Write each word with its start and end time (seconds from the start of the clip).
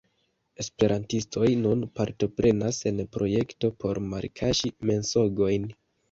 Esperantistoj 0.61 1.49
nun 1.65 1.83
partoprenas 1.99 2.79
en 2.91 3.01
projekto 3.17 3.71
por 3.83 4.01
malkaŝi 4.15 4.71
mensogojn. 4.91 5.69